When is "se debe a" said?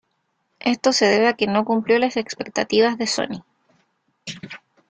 0.93-1.33